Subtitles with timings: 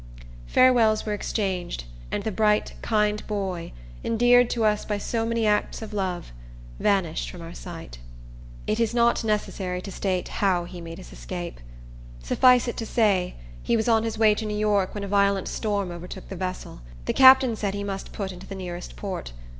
[0.47, 3.71] Farewells were exchanged, and the bright, kind boy,
[4.03, 6.31] endeared to us by so many acts of love,
[6.79, 7.99] vanished from our sight.
[8.65, 11.59] It is not necessary to state how he made his escape.
[12.23, 15.47] Suffice it to say, he was on his way to New York when a violent
[15.47, 16.81] storm overtook the vessel.
[17.05, 19.33] The captain said he must put into the nearest port.